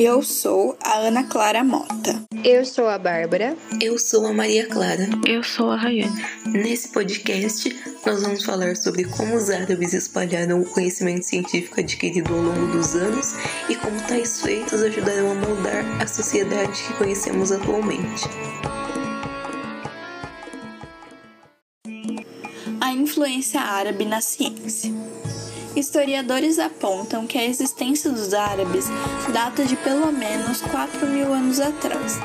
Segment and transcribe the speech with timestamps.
[0.00, 2.22] Eu sou a Ana Clara Mota.
[2.44, 3.56] Eu sou a Bárbara.
[3.80, 5.08] Eu sou a Maria Clara.
[5.26, 6.24] Eu sou a Rayane.
[6.46, 12.40] Nesse podcast, nós vamos falar sobre como os árabes espalharam o conhecimento científico adquirido ao
[12.40, 13.34] longo dos anos
[13.68, 18.22] e como tais feitos ajudaram a moldar a sociedade que conhecemos atualmente.
[22.80, 25.07] A influência árabe na ciência.
[25.78, 28.86] Historiadores apontam que a existência dos árabes
[29.32, 32.18] data de pelo menos 4 mil anos atrás.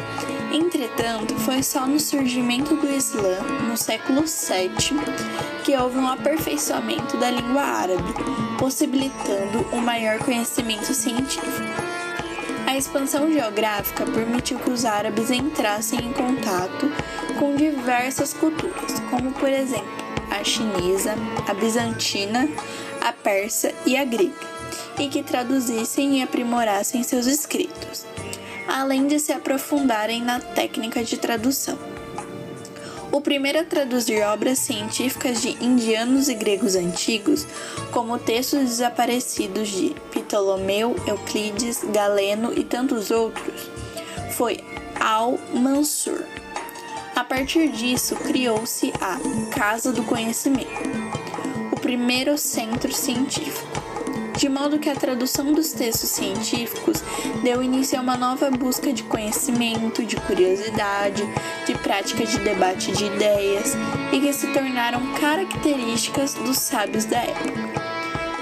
[0.51, 3.37] Entretanto, foi só no surgimento do Islã,
[3.69, 4.97] no século VII,
[5.63, 8.11] que houve um aperfeiçoamento da língua árabe,
[8.57, 11.83] possibilitando um maior conhecimento científico.
[12.65, 16.91] A expansão geográfica permitiu que os árabes entrassem em contato
[17.37, 21.13] com diversas culturas, como por exemplo a chinesa,
[21.47, 22.49] a bizantina,
[23.03, 24.31] a persa e a grega,
[24.97, 28.05] e que traduzissem e aprimorassem seus escritos,
[28.65, 31.77] além de se aprofundarem na técnica de tradução.
[33.11, 37.45] O primeiro a traduzir obras científicas de indianos e gregos antigos,
[37.91, 43.69] como textos desaparecidos de Ptolomeu, Euclides, Galeno e tantos outros,
[44.31, 44.63] foi
[44.97, 46.23] Al-Mansur.
[47.15, 49.19] A partir disso, criou-se a
[49.53, 51.22] Casa do Conhecimento
[51.93, 53.83] primeiro centro científico.
[54.35, 57.03] De modo que a tradução dos textos científicos
[57.43, 61.23] deu início a uma nova busca de conhecimento, de curiosidade,
[61.67, 63.73] de prática de debate de ideias
[64.11, 67.83] e que se tornaram características dos sábios da época.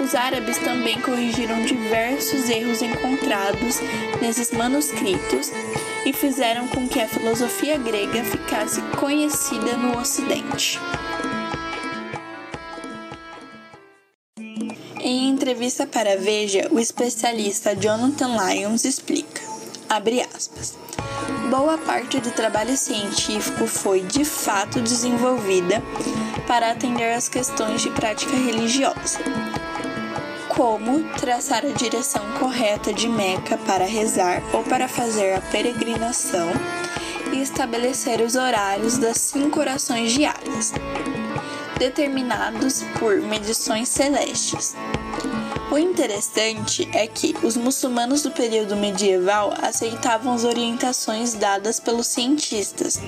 [0.02, 3.80] Os árabes também corrigiram diversos erros encontrados
[4.18, 5.52] nesses manuscritos
[6.06, 10.80] e fizeram com que a filosofia grega ficasse conhecida no Ocidente.
[15.42, 19.42] Entrevista para Veja, o especialista Jonathan Lyons explica,
[20.36, 20.78] aspas,
[21.50, 25.82] boa parte do trabalho científico foi de fato desenvolvida
[26.46, 29.18] para atender às questões de prática religiosa,
[30.48, 36.52] como traçar a direção correta de Meca para rezar ou para fazer a peregrinação
[37.32, 40.72] e estabelecer os horários das cinco orações diárias,
[41.80, 44.76] determinados por medições celestes.
[45.72, 53.00] O interessante é que os muçulmanos do período medieval aceitavam as orientações dadas pelos cientistas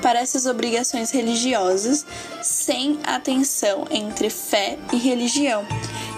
[0.00, 2.06] para essas obrigações religiosas
[2.42, 5.66] sem a tensão entre fé e religião,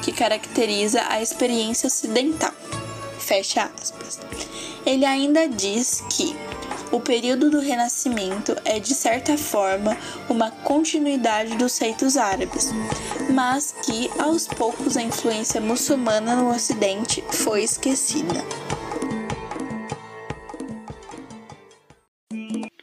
[0.00, 2.52] que caracteriza a experiência ocidental.
[3.18, 4.20] Fecha aspas.
[4.86, 6.36] Ele ainda diz que
[6.90, 9.96] o período do Renascimento é, de certa forma,
[10.28, 12.70] uma continuidade dos feitos árabes,
[13.30, 18.44] mas que, aos poucos, a influência muçulmana no Ocidente foi esquecida.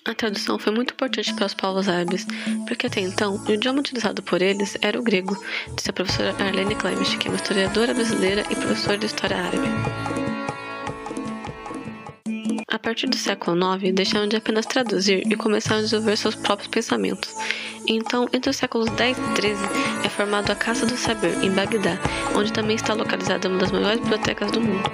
[0.06, 2.26] A tradução foi muito importante para os povos árabes,
[2.66, 5.38] porque até então o idioma utilizado por eles era o grego,
[5.76, 10.27] disse a professora Arlene Klemisch, que é uma historiadora brasileira e professora de História Árabe.
[12.88, 17.36] Partir do século IX, deixaram de apenas traduzir e começaram a desenvolver seus próprios pensamentos.
[17.86, 19.58] Então, entre os séculos X e XIII,
[20.06, 22.00] é formado a Casa do Saber, em Bagdá,
[22.34, 24.90] onde também está localizada uma das maiores bibliotecas do mundo.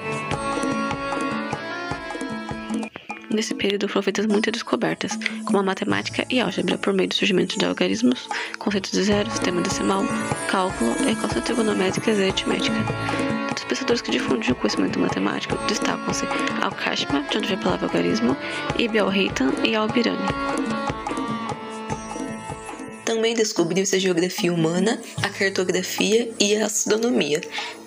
[3.29, 5.15] Nesse período foram feitas muitas descobertas,
[5.45, 8.27] como a matemática e álgebra, por meio do surgimento de algarismos,
[8.57, 10.03] conceitos de zero, sistema decimal,
[10.49, 13.32] cálculo, equações trigonométricas e aritmética.
[13.73, 16.27] Dos pensadores que difundiram o conhecimento matemático destacam-se
[16.61, 18.37] Al-Kashma, de onde vem a palavra algarismo,
[18.77, 20.19] Ibn al-Haytham e Al-Birani.
[23.03, 27.41] Também descobriu-se a geografia humana, a cartografia e a astronomia,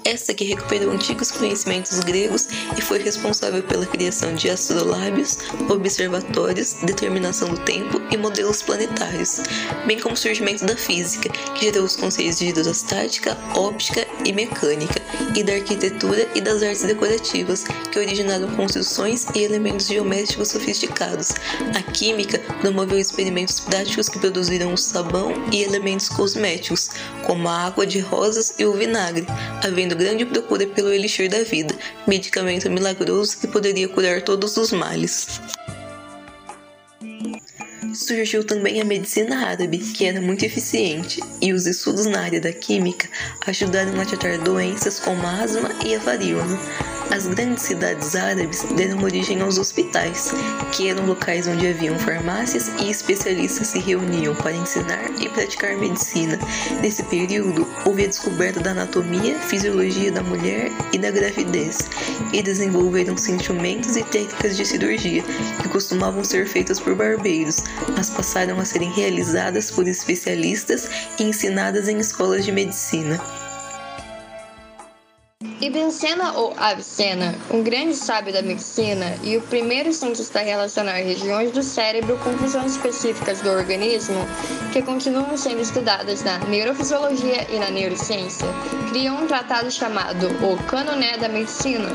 [0.06, 2.47] essa que recuperou antigos conhecimentos gregos
[2.78, 9.41] e foi responsável pela criação de astrolábios, observatórios, determinação do tempo e modelos planetários,
[9.84, 15.03] bem como o surgimento da física, que gerou os conceitos de hidrostática, óptica e mecânica,
[15.34, 21.33] e da arquitetura e das artes decorativas, que originaram construções e elementos geométricos sofisticados.
[21.75, 26.91] A química promoveu experimentos práticos que produziram o sabão e elementos cosméticos,
[27.27, 29.27] como a água de rosas e o vinagre,
[29.65, 31.75] havendo grande procura pelo elixir da vida,
[32.07, 35.41] medicamento milagroso que poderia curar todos os males.
[37.95, 42.53] Surgiu também a medicina árabe, que era muito eficiente, e os estudos na área da
[42.53, 43.09] química
[43.47, 46.96] ajudaram a tratar doenças como a asma e a varíola.
[47.10, 50.32] As grandes cidades árabes deram origem aos hospitais,
[50.72, 56.38] que eram locais onde haviam farmácias e especialistas se reuniam para ensinar e praticar medicina.
[56.82, 61.88] Nesse período, houve a descoberta da anatomia, fisiologia da mulher e da gravidez,
[62.32, 65.22] e desenvolveram-se instrumentos e técnicas de cirurgia,
[65.62, 67.62] que costumavam ser feitas por barbeiros,
[67.97, 70.88] mas passaram a serem realizadas por especialistas
[71.18, 73.46] e ensinadas em escolas de medicina.
[75.58, 80.97] Ibn Sena ou Avicena, um grande sábio da medicina e o primeiro cientista a relacionar
[80.97, 84.18] regiões do cérebro com funções específicas do organismo
[84.70, 88.47] que continuam sendo estudadas na neurofisiologia e na neurociência,
[88.91, 91.88] criou um tratado chamado O Canoné da Medicina,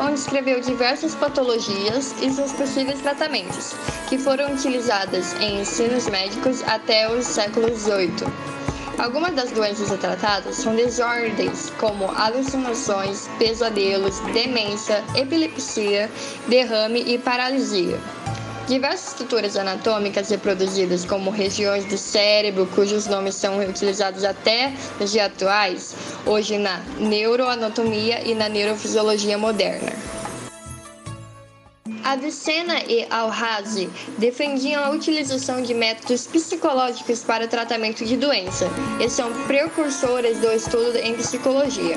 [0.00, 3.74] onde escreveu diversas patologias e seus possíveis tratamentos,
[4.08, 8.53] que foram utilizadas em ensinos médicos até os séculos XVIII.
[8.98, 16.08] Algumas das doenças tratadas são desordens como alucinações, pesadelos, demência, epilepsia,
[16.46, 17.98] derrame e paralisia.
[18.68, 25.26] Diversas estruturas anatômicas reproduzidas como regiões do cérebro, cujos nomes são utilizados até nos dias
[25.26, 25.94] atuais,
[26.24, 30.13] hoje na neuroanatomia e na neurofisiologia moderna.
[32.04, 38.68] Avicena e Al-Razi defendiam a utilização de métodos psicológicos para o tratamento de doença
[39.00, 41.96] e são precursores do estudo em psicologia.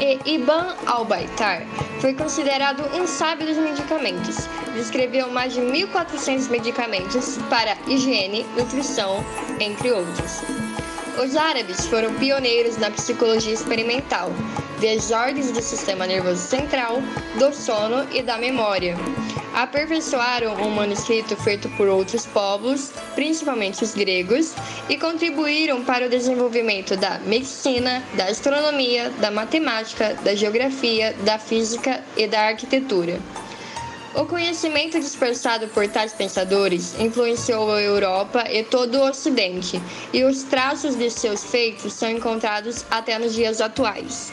[0.00, 1.64] E Ibn al-Baitar
[2.00, 4.48] foi considerado um sábio dos medicamentos.
[4.74, 9.24] Descreveu mais de 1.400 medicamentos para higiene, nutrição,
[9.60, 10.42] entre outros.
[11.22, 14.30] Os árabes foram pioneiros na psicologia experimental,
[14.80, 17.02] desordens do sistema nervoso central,
[17.38, 18.96] do sono e da memória.
[19.58, 24.54] Aperfeiçoaram um manuscrito feito por outros povos, principalmente os gregos,
[24.88, 32.04] e contribuíram para o desenvolvimento da medicina, da astronomia, da matemática, da geografia, da física
[32.16, 33.18] e da arquitetura.
[34.14, 39.82] O conhecimento dispersado por tais pensadores influenciou a Europa e todo o Ocidente,
[40.12, 44.32] e os traços de seus feitos são encontrados até nos dias atuais.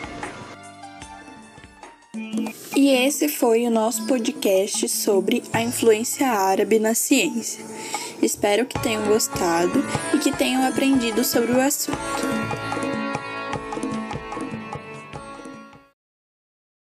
[2.76, 7.64] E esse foi o nosso podcast sobre a influência árabe na ciência.
[8.22, 9.82] Espero que tenham gostado
[10.14, 12.35] e que tenham aprendido sobre o assunto.